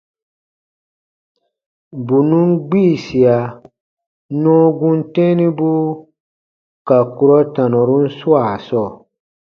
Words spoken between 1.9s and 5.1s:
Bù nùn gbiisia nɔɔ gum